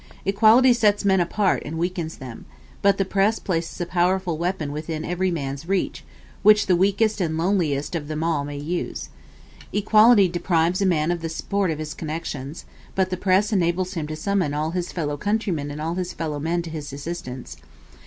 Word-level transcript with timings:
Equality 0.25 0.73
sets 0.73 1.05
men 1.05 1.19
apart 1.19 1.61
and 1.63 1.77
weakens 1.77 2.17
them; 2.17 2.45
but 2.81 2.97
the 2.97 3.05
press 3.05 3.37
places 3.37 3.79
a 3.79 3.85
powerful 3.85 4.35
weapon 4.35 4.71
within 4.71 5.05
every 5.05 5.29
man's 5.29 5.67
reach, 5.67 6.03
which 6.41 6.65
the 6.65 6.75
weakest 6.75 7.21
and 7.21 7.37
loneliest 7.37 7.93
of 7.93 8.07
them 8.07 8.23
all 8.23 8.43
may 8.43 8.57
use. 8.57 9.09
Equality 9.71 10.27
deprives 10.27 10.81
a 10.81 10.87
man 10.87 11.11
of 11.11 11.21
the 11.21 11.29
support 11.29 11.69
of 11.69 11.77
his 11.77 11.93
connections; 11.93 12.65
but 12.95 13.11
the 13.11 13.15
press 13.15 13.53
enables 13.53 13.93
him 13.93 14.07
to 14.07 14.15
summon 14.15 14.55
all 14.55 14.71
his 14.71 14.91
fellow 14.91 15.17
countrymen 15.17 15.69
and 15.69 15.79
all 15.79 15.93
his 15.93 16.13
fellow 16.13 16.39
men 16.39 16.63
to 16.63 16.71
his 16.71 16.91
assistance. 16.91 17.57